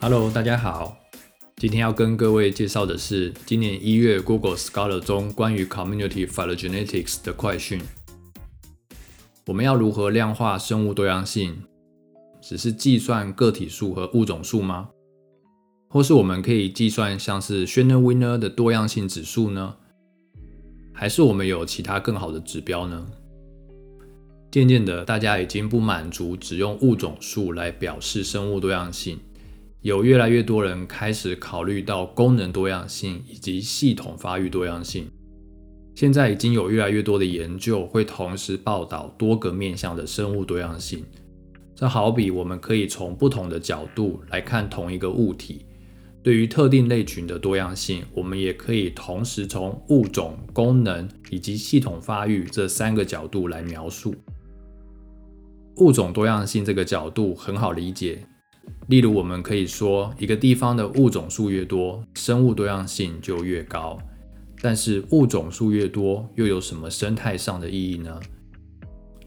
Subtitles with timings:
[0.00, 0.96] Hello，大家好。
[1.56, 7.80] 今天要跟各位介绍的是今年一月 Google Scholar 中关于 Community Phylogenetics 的快讯。
[9.46, 11.56] 我们要如何量化生物多样性？
[12.40, 14.90] 只是计算个体数和物种数吗？
[15.88, 19.74] 或是我们可以计算像是 Shannon-Winner 的多样性指数呢？
[20.92, 23.04] 还是我们有其他更好的指标呢？
[24.52, 29.18] 渐渐的，大家已经不满足只用物种数来表示生物多样性。
[29.82, 35.08] 有越来越多人开始考虑到功能多样性以及系统发育多样性。
[35.94, 41.04] 现在已经有越来越多的研究会同时报道多个面向的生物多样性。
[41.74, 45.64] 这好比我们可以从不同的角度来看同一个物体。
[46.24, 54.12] 对于特定类群的多样性，我们也可以同时从物种、功能以及系统发育这三个角度来描述。
[55.76, 58.26] 物种多样性这个角度很好理解。
[58.88, 63.98] 例如，我们可以说，一个地方的物种数越多，生物多样性就越高。
[64.62, 68.18] 但是，物种数越多，又有什么生态上的意义呢？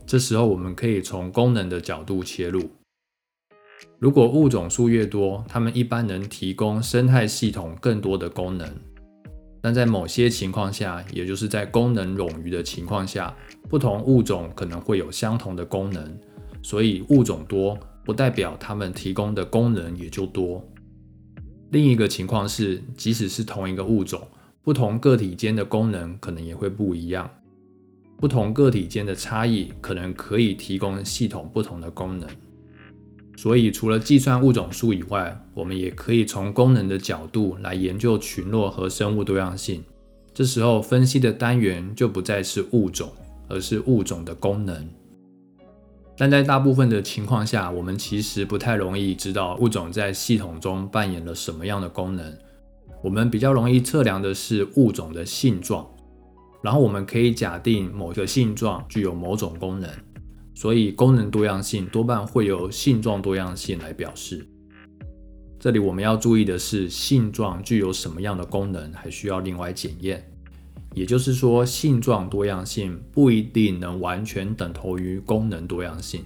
[0.07, 2.71] 这时候，我们可以从功能的角度切入。
[3.99, 8.67] 如果物种数越多，它们一般能提供生态系统更多的功能。
[9.61, 13.31] 但在某些情况下，也就是在功能冗余的情况下，
[13.69, 16.17] 不同物种可能会有相同的功能。
[16.63, 17.77] 所以，物种多。
[18.03, 20.63] 不代表它们提供的功能也就多。
[21.69, 24.27] 另一个情况是，即使是同一个物种，
[24.61, 27.29] 不同个体间的功能可能也会不一样。
[28.17, 32.29] 不同个体间的差异可能可以提供系统不同的功能。
[33.37, 39.83] 所以，除了计算物种数以外，我们也可以从功能的角度来研究群落和生物多样性。
[40.33, 43.11] 这时候，分析的单元就不再是物种，
[43.47, 44.87] 而是物种的功能。
[46.21, 52.37] 但在大部分的情况下，我们其实不太容易知道物种在系统中扮演了什么样的功能。
[53.01, 55.89] 我们比较容易测量的是物种的性状，
[56.61, 59.89] 然后我们可以假定某个性状具有某种功能，
[60.53, 64.47] 所以功能多样性多半会由性状多样性来表示。
[65.59, 70.30] 这里我们要注意的是，性状具有什么样的功能，还需要另外检验。
[70.93, 76.25] 也就是说，性状多样性不一定能完全等同于功能多样性。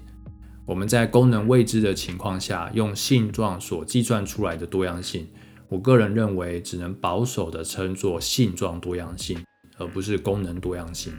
[0.66, 5.28] 我们在功能未知的情况下，用性状所计算出来的多样性，
[5.70, 9.38] 我个人认为只能保守的称作性状多样性，
[9.78, 11.14] 而不是功能多样性。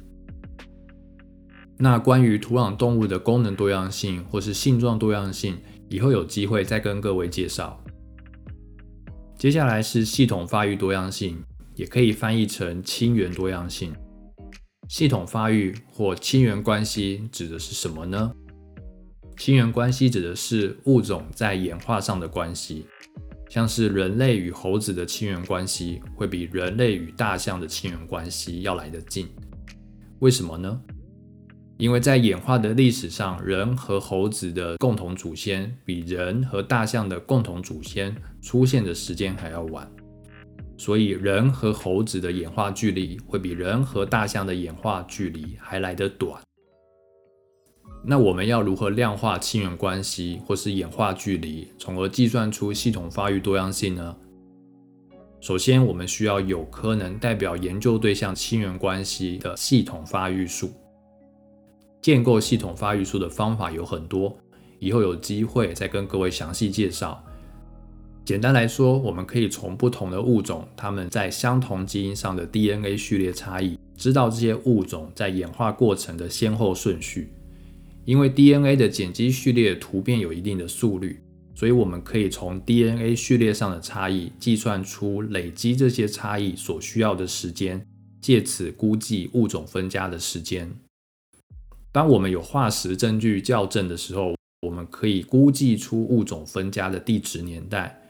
[1.79, 5.57] 那关于土壤动物的功能多样性或是性状多样性，
[5.89, 7.81] 以后有机会再跟各位介绍。
[9.39, 11.37] 接下来是系统发育多样性。
[11.77, 13.95] 也可以翻译成亲缘多样性。
[14.89, 18.33] 系统发育或亲缘关系指的是什么呢？
[19.37, 22.87] 亲缘关系指的是物种在演化上的关系，
[23.51, 29.29] 像是人类与猴子的亲缘关系会比人类与大象的亲缘关系要来得近。
[30.21, 30.81] 为什么呢？
[31.77, 39.87] 因为在演化的历史上，人和猴子的共同祖先比人和大象的共同祖先出现的时间还要晚。
[40.79, 46.41] 所以，人和猴子的演化距离会比人和大象的演化距离还来得短。
[48.05, 54.17] 那我们要如何量化亲缘关系或是演化距离，从而计算出系统发育多样性呢？
[55.41, 60.71] 首先，我们需要有可能代表研究对象亲缘关系的系统发育数。
[62.01, 64.37] 建构系统发育数的方法有很多，
[64.79, 67.25] 以后有机会再跟各位详细介绍。
[68.27, 77.33] 简单来说，我们可以从不同的物种，它们在相同基因上的 DNA 序列差异，知道这些物种在演化过程的先后顺序。
[78.05, 81.21] 因为 DNA 的碱基序列突变有一定的速率，
[81.55, 87.87] 所以我们可以从 DNA 序列上的差异计算出累积这些差异所需要的时间，
[88.21, 90.69] 借此估计物种分家的时间。
[91.93, 98.03] 当我们有化石证据校正的时候，我们可以估计出物种分家的地质年代。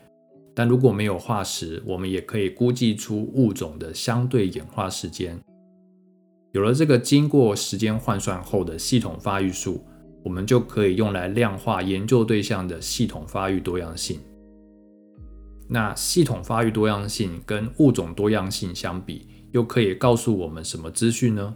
[0.59, 5.39] 但如果没有化石，我们也可以估计出物种的相对演化时间。
[6.53, 9.85] 有了这个经过时间换算后的系统发育数，
[10.25, 14.19] 我们就可以用来量化研究对象的系统发育多样性。
[15.69, 21.55] 那系统发育多样性跟物种多样性相比，又可以告诉我们什么资讯呢？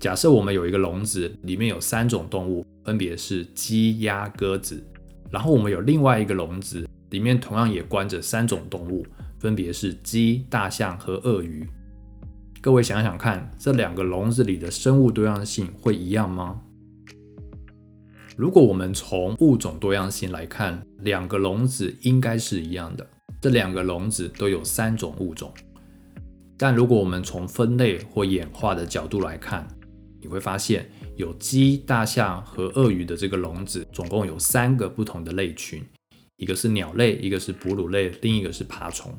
[0.00, 4.84] 假设我们有一个笼子，里面有三种动物，分别是鸡、鸭、鸽子，
[5.30, 6.84] 然后我们有另外一个笼子。
[7.12, 9.06] 里面同样也关着三种动物，
[9.38, 11.68] 分别是鸡、大象和鳄鱼。
[12.60, 16.60] 各位想想看，这两个笼子里的生物多样性会一样吗？
[18.34, 23.06] 如果我们从物种多样性来看，两个笼子应该是一样的，
[23.42, 25.52] 这两个笼子都有三种物种。
[26.56, 29.68] 但如果我们从分类或演化的角度来看，
[30.18, 35.84] 你会发现有鸡、大象和鳄鱼的这个笼子，总共有三个不同的类群，
[36.42, 39.16] 一个是鸟类，一个是哺乳类，另一个是爬虫。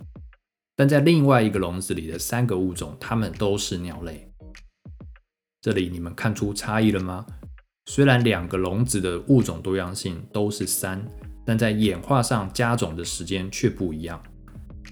[0.75, 4.29] 但在另外一个笼子里的三个物种，它们都是鸟类。
[5.61, 7.25] 这里你们看出差异了吗？
[7.85, 11.01] 虽然两个笼子的物种多样性都是三，
[11.45, 14.21] 但在演化上加种的时间却不一样。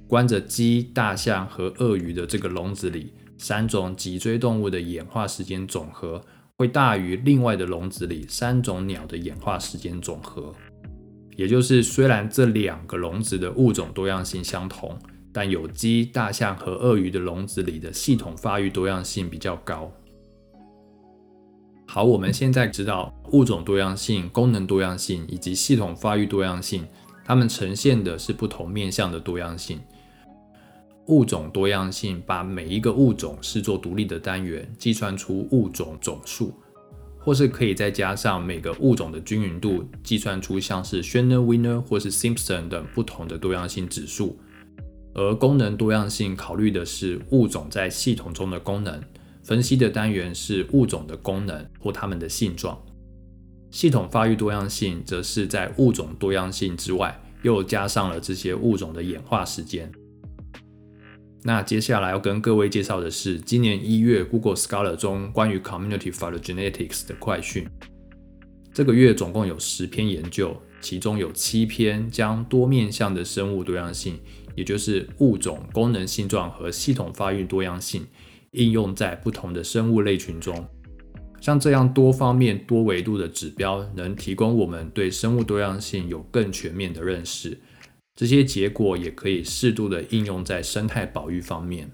[0.08, 6.24] 关着鸡、大象和鳄鱼的这个笼子里，三种脊椎动物的演化时间总和
[6.58, 10.56] 会大于另外的笼子里三种鸟的演化时间总和。
[11.36, 14.98] 也就是，虽然这两个笼子的物种多样性相同，
[15.32, 19.92] 但有机、大象和鳄鱼的笼子里的系统发育多样性比较高。
[21.88, 26.86] 好，我们现在知道物种多样性、功能多样性以及系统发育多样性，
[27.26, 29.80] 它们呈现的是不同面向的多样性。
[31.08, 36.54] 物种多样性把每一个物种视作独立的单元，计算出物种总数，
[37.24, 44.40] 或是可以再加上每个物种的均匀度，计算出像是 Shannon、Winner 或是 Simpson 等不同的多样性指数。
[45.14, 49.02] 而功能多样性考虑的是物种在系统中的功能。
[49.44, 52.80] 分析的单元是物种的功能或它们的性状，
[53.72, 59.92] 系统发育多样性则是在物种多样性之外，又加上了这些物种的演化时间。
[61.44, 67.68] 那接下来要跟各位介绍的是今年一月 Google Scholar 中关于 Community Phylogenetics 的快讯。
[68.74, 74.20] 这个月总共有十篇研究，其中有七篇将多面向的生物多样性，
[74.56, 78.06] 也就是物种、功能性状和系统发育多样性。
[78.52, 80.68] 应用在不同的生物类群中，
[81.40, 87.58] 像这样多方面、多维度的指标，能提供我们对生物多样性有更全面的认识。
[88.16, 91.90] 这些结果也可以适度的应用在生态保育方面。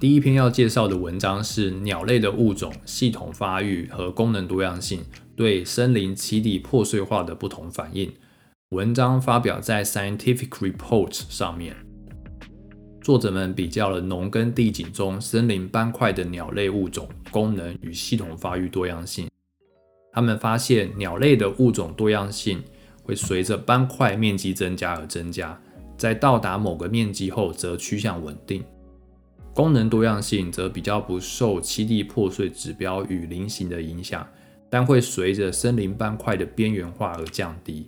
[0.00, 5.04] 第一篇要介绍的文章是鸟类的物种、系统发育和功能多样性
[5.36, 8.12] 对森林栖地破碎化的不同反应。
[8.70, 11.76] 文章发表在 Scientific Reports 上面。
[13.02, 19.28] 作者们比较了农耕地景中森林斑块的鸟类物种功能与系统发育多样性。
[20.12, 22.62] 他们发现，鸟类的物种多样性
[23.02, 25.60] 会随着斑块面积增加而增加，
[25.96, 28.64] 在到达某个面积后则趋向稳定。
[29.54, 34.26] 功能多样性则比较不受栖地破碎指标与菱形的影响，
[34.70, 37.86] 但会随着森林斑块的边缘化而降低。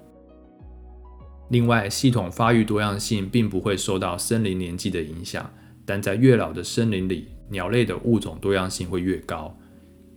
[1.51, 5.51] 另外，系统发育多样性并不会受到森林年纪的影响，
[5.87, 9.57] 但在越老的森林里，鸟类的物种多样性会越高。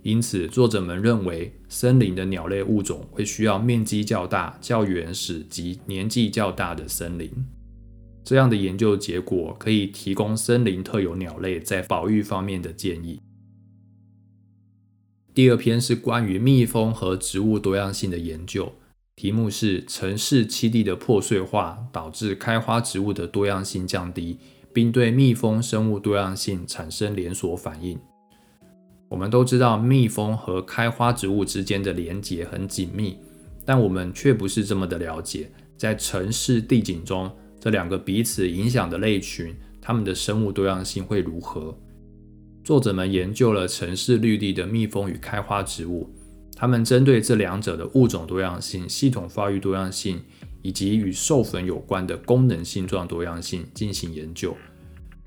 [0.08, 7.30] 因此，作者们认为，森林的鸟类物种会需要面积较大、较原始及年纪较大的森林。
[8.24, 13.20] 这样的研究结果可以提供森林特有鸟类在保育方面的建议。
[15.34, 18.72] 第二篇是关于蜜蜂和植物多样性的研究。
[19.18, 24.38] 题目是城市栖地的破碎化导致开花植物的多样性降低，
[24.72, 28.00] 并对蜜蜂生物多样性产生连锁反应。
[29.10, 33.18] 我们都知道蜜蜂和开花植物之间的连结很紧密，
[33.64, 41.78] 但我们却不是这么的了解，在城市地景中，这两个彼此影响的类群，它们的生物多样性会如何？
[42.64, 46.10] 作者们研究了城市绿地的蜜蜂与开花植物。
[46.54, 50.20] 他们针对这两者的物种多样性、系统发育多样性
[50.64, 54.58] 以及与授粉有关的功能性状多样性进行研究，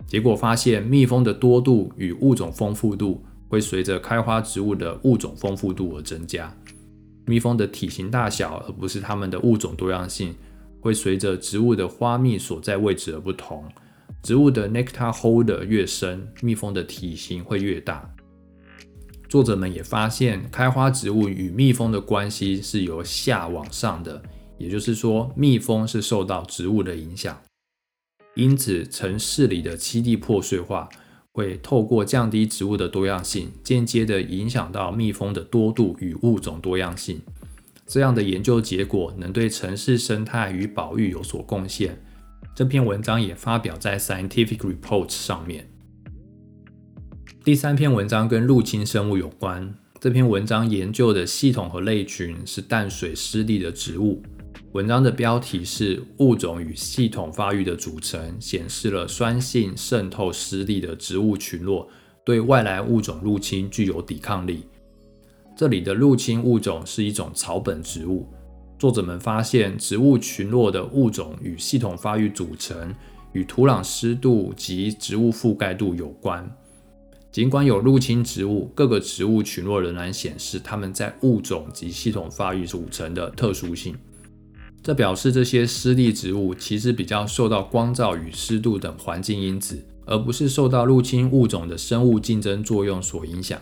[0.06, 6.56] 结果发现，蜜蜂的多度与物种丰富度会随着开花植物的物种丰富度而增加。
[7.26, 10.34] 蜜蜂的体型大小，而不是它们的物种多样性，
[10.80, 13.64] 会随着植物的花蜜所在位置而不同。
[14.22, 18.08] 植物的 nectar holder 越深，蜜蜂的体型会越大。
[19.28, 24.22] 作者们也发现，开花植物与蜜蜂的关系是由下往上的，
[24.58, 27.36] 也就是说，蜜蜂是受到植物的影响。
[28.34, 30.88] 因此，城市里的栖地破碎化
[31.32, 37.20] 会透过降低植物的多样性，间接的影响到蜜蜂的多度与物种多样性。
[37.86, 42.00] 这样的研究结果能对城市生态与保育有所贡献。
[42.54, 45.68] 这篇文章也发表在 Scientific Reports 上面。
[47.42, 49.74] 第三篇文章跟入侵生物有关。
[49.98, 54.22] 这篇文章研究的系统和类群是淡水湿地的植物。
[54.72, 61.88] 文章的标题是“物种与系统发育的组成”，显示了酸性渗透湿地的植物群落
[62.24, 64.64] 对外来物种入侵具有抵抗力。
[65.56, 68.28] 这里的入侵物种是一种草本植物。
[68.78, 72.94] 作者们发现，植物群落的物种与系统发育组成
[73.32, 76.48] 与土壤湿度及植物覆盖度有关。
[77.32, 83.96] 尽管有入侵植物，各个植物群落仍然显示它们在物种及系统发育组成的特殊性。
[84.82, 93.60] 这表示这些湿地植物其实比较受到光照与湿度等环境因子，而不是受到入侵物种的生物竞争作用所影响。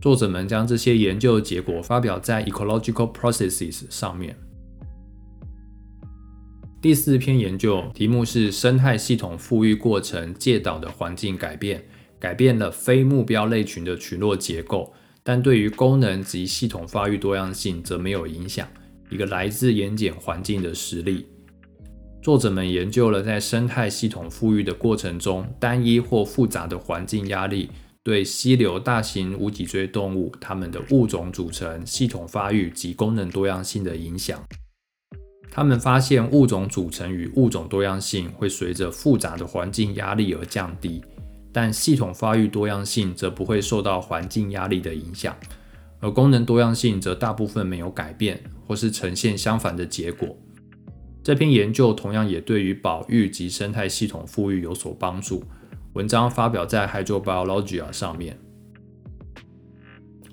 [0.00, 4.36] 作者们将这些研究结果发表在《Ecological Processes》上面。
[6.80, 11.84] 第四篇研究题目是生态系统富裕过程介导的环境改变，
[12.18, 18.66] 改变了非目标类群的群落结构，但对于功能及系统发育多样性则没有影响。
[19.12, 21.26] 一个来自盐碱环境的实例。
[22.22, 27.70] 作者们研究了在生态系统富裕的过程中，单一或复杂的环境压力。
[28.04, 34.44] 对溪流大型无脊椎动物它们的物种组成、系统发育及功能多样性的影响。
[35.48, 41.00] 他们发现物种组成与物种多样性会随着复杂的环境压力而降低，
[41.52, 45.36] 但系统发育多样性则不会受到环境压力的影响，
[46.02, 50.36] 而功能多样性则大部分没有改变，或是呈现相反的结果。
[51.22, 55.44] 这篇研究同样也对于保育及生态系统富裕有所帮助。
[55.92, 58.36] 文章发表在《Hydrobiology》上面。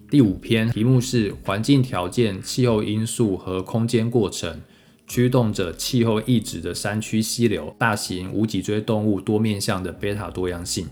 [0.09, 4.61] 第五篇题目是环境条件、气候因素和空间过程
[5.05, 10.87] 驱动着气候异质的山区溪流、大型无脊椎动物多面向的贝塔多样性。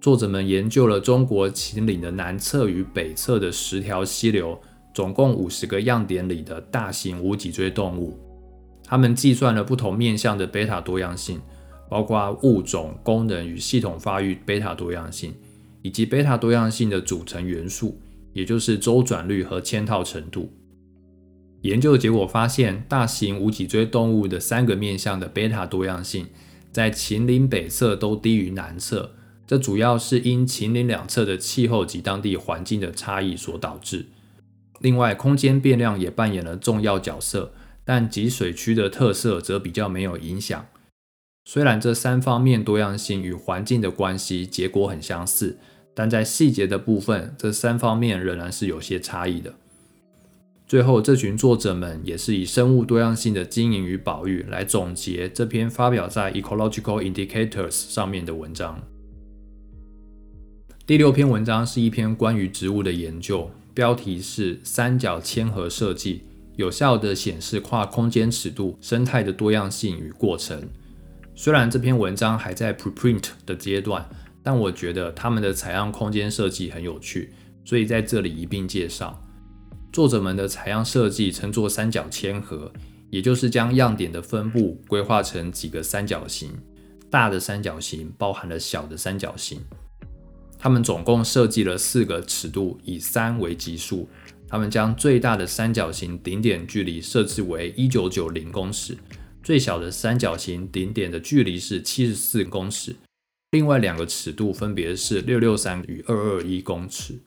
[0.00, 4.60] 作者们研究了中国秦岭的南侧与北侧的十条溪流，
[4.94, 8.18] 总共五十个样点里的大型无脊椎动物。
[8.84, 11.40] 他们计算了不同面向的贝塔多样性。
[11.90, 15.34] 包括物种、功能与系统发育、贝塔多样性，
[15.80, 17.98] 以及贝塔多样性的组成元素，
[18.34, 20.52] 也就是周转率和嵌套程度。
[21.62, 26.26] 研究结果发现，大型无脊椎动物的三个面向的贝塔多样性，
[26.70, 29.10] 在秦岭北侧都低于南侧。
[29.48, 34.04] 这主要是因秦岭两侧的气候及当地环境的差异所导致。
[34.78, 40.66] 另外，空间变量也扮演了重要角色，但集水区的特色则比较没有影响。
[41.46, 45.56] 虽然这三方面多样性与环境的关系结果很相似，
[45.94, 49.54] 但在细节的部分，这三方面仍然是有些差异的。
[50.66, 58.82] 最后，这群作者们也是以生物多样性的经营与保育来总结这篇发表在《Ecological Indicators》上面的文章。
[60.88, 66.22] 第六篇文章是一篇关于植物的研究，标题是“三角嵌合设计
[66.56, 70.66] 有效地显示跨空间尺度生态的多样性与过程”。
[71.36, 74.08] 虽然这篇文章还在 preprint 的阶段，
[74.42, 77.34] 但我觉得他们的采样空间设计很有趣，
[77.66, 79.22] 所以在这里一并介绍。
[79.92, 82.72] 作者们的采样设计称作三角嵌合，
[83.10, 86.50] 也就是将样点的分布规划成几个三角形，
[87.10, 89.60] 大的三角形包含了小的三角形。
[90.58, 94.08] 他们总共设计了四个尺度，以三为基数。
[94.48, 98.96] 他们将最大的三角形顶点距离设置为一九九零公尺。
[99.42, 102.96] 最小的三角形顶点的距离是七十四公尺，
[103.52, 107.20] 另外两个尺度分别是六六三与二二一公尺。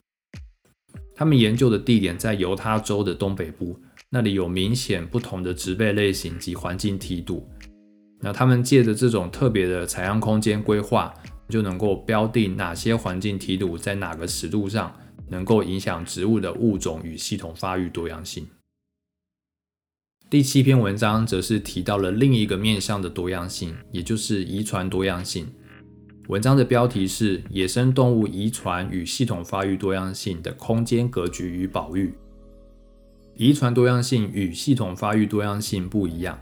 [1.14, 7.48] 他们研究的地点在犹他州的东北部，那里有明显不同的植被类型及环境梯度。
[8.20, 11.12] 那他们借着这种特别的采样空间规划，
[11.48, 18.46] 就能够标定哪些环境梯度在哪个尺度上能够影响植物的物种与系统发育多样性。
[20.30, 25.52] 第七篇文章则是提到了另一个面向的多样性，也就是遗传多样性。
[26.28, 32.08] 文章的标题是《野生动物遗传与系统发育多样性的空间格局与保育》。
[33.34, 36.38] 遗传多样性与系统发育多样性不一样。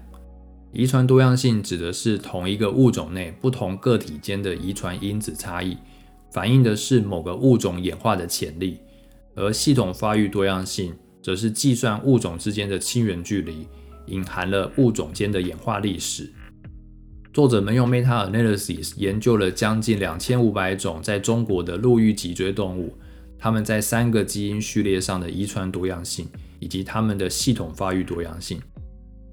[0.72, 5.76] 遗传多样性指的是同一个物种内不同个体间的遗传因子差异，
[6.32, 8.78] 反映的是某个物种演化的潜力；
[9.34, 13.66] 而系统发育多样性则是计算物种之间的亲缘距离。
[14.06, 16.32] 隐含了物种间的演化历史。
[17.32, 22.98] 作者们用 meta-analysis 研究了将近两千五百种在中国的陆域脊椎动物，
[23.38, 26.26] 它们在三个基因序列上的遗传多样性，
[26.58, 28.60] 以及它们的系统发育多样性。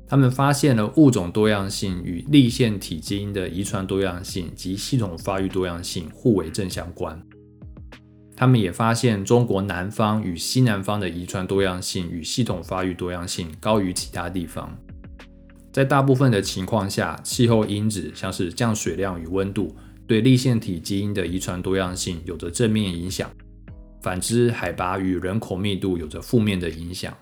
[0.10, 7.22] 他们发现了物种多样性与立腺体基因的遗传多样性及系统发育多样性互为正相关。
[8.34, 14.74] 他们也发现，中国南方与西南方的遗传多样性与系统发育多样性高于其他地方。
[15.74, 19.76] 在大部分的情况下，气候因子像是降水量与温度，
[20.08, 23.30] 对立腺体基因的遗传多样性有着正面影响。
[24.02, 27.14] 反之，海拔与人口密度有着负面的影响。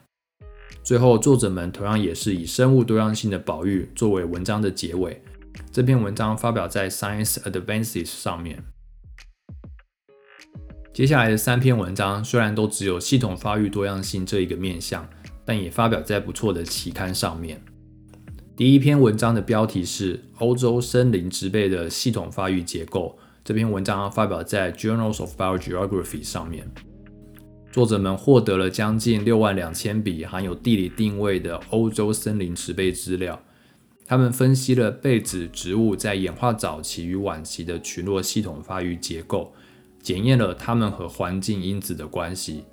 [0.86, 5.20] 最后，作者们同样也是以生物多样性的保育作为文章的结尾。
[5.72, 8.64] 这篇文章发表在 Science Advances 上面。
[10.94, 15.10] 接下来的三篇文章虽然都只有系统发育多样性这一个面向，
[15.44, 17.60] 但也发表在不错的期刊上面。
[18.56, 23.18] 第一篇文章的标题是《欧洲森林植被的系统发育结构》。
[23.44, 26.72] 这篇文章发表在 Journals of Biogeography 上面。
[27.76, 33.38] 作者们获得了将近六万两千笔含有地理定位的欧洲森林植被资料。
[34.06, 39.52] 他们分析了被子植物在演化早期与晚期的群落系统发育结构，
[40.02, 42.64] 检验了它们和环境因子的关系。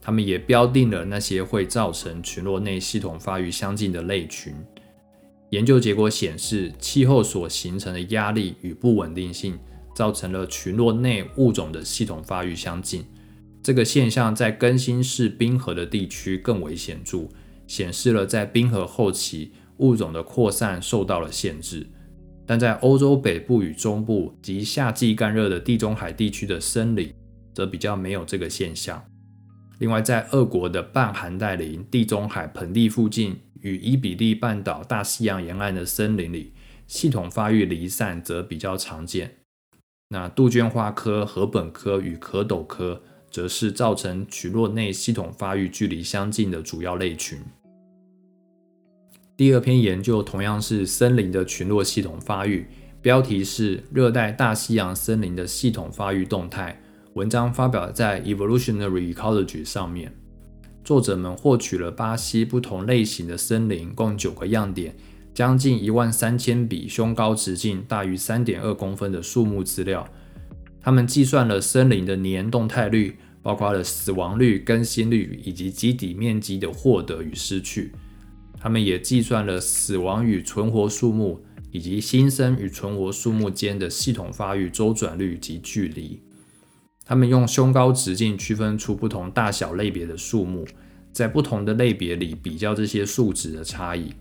[0.00, 4.54] 他们也标定了那些会造成群落内系统发育相近的类群。
[5.50, 9.58] 研究结果显示，气候所形成的压力与不稳定性，
[9.96, 13.04] 造成了群落内物种的系统发育相近。
[13.62, 17.28] 这个现象在更新世冰河的地区更为显著，
[17.66, 21.86] 显示了在冰河后期物种的扩散受到了限制。
[22.46, 27.12] 但在欧洲北部与中部及夏季干热的地中海地区的森林，
[27.52, 29.04] 则比较没有这个现象。
[29.80, 36.54] 另外，在俄国的半寒带林、地中海盆地附近与伊比利半岛大西洋沿岸的森林里，
[36.86, 39.36] 系统发育离散则比较常见。
[40.08, 43.02] 那杜鹃花科、禾本科与壳斗科。
[43.30, 47.38] 则是造成群落内系统发育距离相近的主要类群。
[49.36, 52.66] 第二篇研究同样是森林的群落系统发育，
[53.00, 56.80] 标题是《热带大西洋森林的系统发育动态》。
[57.14, 60.12] 文章发表在《Evolutionary Ecology》上面。
[60.84, 64.96] 作者们获取了巴西不同类型的森林共九个样点，
[65.34, 70.08] 将近一万三千笔胸高直径大于三点二公分的树木资料。
[70.88, 77.92] 他们计算了森林的年动态率，包括了死亡率、更新率以及基底面积的获得与失去。
[78.58, 86.22] 他们也计算了死亡与存活树木以及新生与存活树木间的系统发育周转率及距离。
[87.04, 90.66] 他们用胸高直径区分出不同大小类别的树木，
[91.12, 94.14] 在不同的类别里比较这些数值的差异。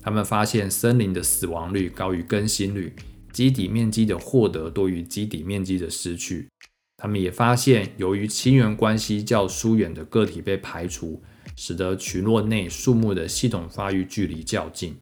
[0.00, 2.94] 他们发现森林的死亡率高于更新率。
[3.32, 6.48] 基底面积的获得多于基底面积的失去。
[6.96, 11.20] 他们也发现，由于亲缘关系较疏远的个体被排除，
[11.56, 14.96] 使得群落内树木的系统发育距离较近。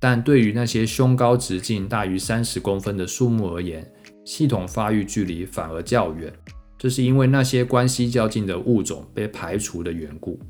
[0.00, 3.92] 但对于那些胸高直径大于三十公分的树木而言，
[4.24, 6.32] 系统发育距离反而较远。
[6.78, 10.40] 这是因为那些关系较近的物种被排除的缘故。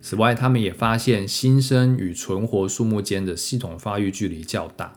[0.00, 4.92] 此外，他们也发现新生与存活树木间的系统发育距离较大。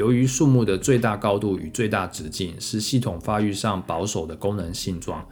[0.00, 5.22] 由于树木的最大高度与最大直径是系统发育上保守的功能性状，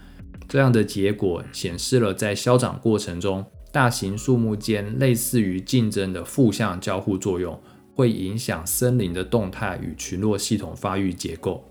[0.47, 7.59] 这样的结果显示了在消长过程中，大型树木间类似于竞争的负向交互作用，
[7.95, 11.65] 会影响森林的动态与群落系统发育结构。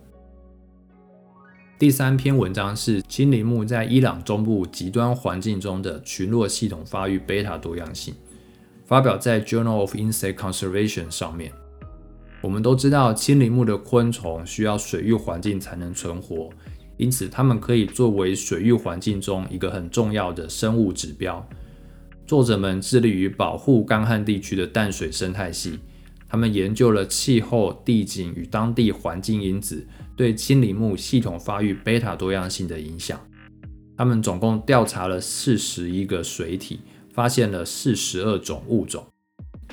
[1.78, 8.16] 第三篇文章是青林木在伊朗中部极端环境中的群落系统发育贝塔多样性，
[8.86, 11.52] 发表在 Journal of Insect Conservation 上面。
[12.40, 16.50] 我们都知道，青林木的昆虫需要水域环境才能存活，
[16.96, 21.46] 因此它们可以作为水域环境中一个很重要的生物指标。
[22.28, 25.80] 作者们致力于保护干旱地区的淡水生态系，
[26.30, 33.20] 他们研究了气候、地景与当地环境因子对青林木系统发育贝塔多样性的影响。
[33.98, 39.04] 他们总共调查了四十一个水体，发现了四十二种物种。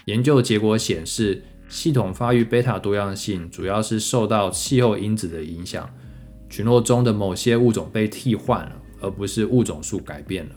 [0.06, 1.42] 研究结果显示。
[1.74, 5.90] 系统发育贝塔多样性主要是受到气候因子的影响，
[6.48, 10.52] 群落中的某些物种被替换了，而不是物种数改变了。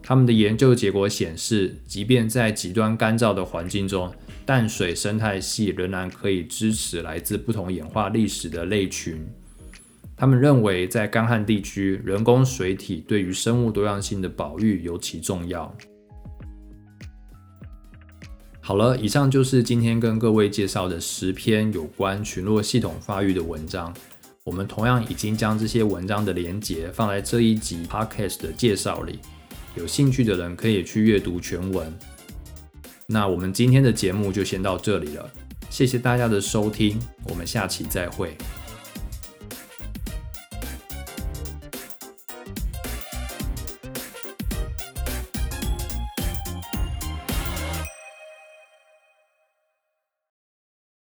[0.00, 4.08] 他们的研究结果显示，即便在极端干燥的环境中，
[4.46, 9.26] 淡水生态系仍然可以支持来自不同演化历史的类群。
[10.16, 15.76] 他们认为，在干旱地区，人工水体对于生物多样性的保育尤其重要。
[18.70, 23.92] 好了，以上就是今天跟各位介绍的十篇有关群落系统发育的文章。
[24.44, 29.18] 我们同样已经将这些文章的连结放在这一集 podcast 的介绍里，
[29.74, 31.92] 有兴趣的人可以去阅读全文。
[33.08, 35.28] 那我们今天的节目就先到这里了，
[35.68, 38.36] 谢谢大家的收听，我们下期再会。